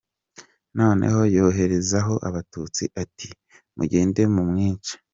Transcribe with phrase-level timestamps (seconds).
[0.77, 3.29] Noneho yoherezayo Abatutsi, ati:
[3.77, 4.93] “mugende mumwice”.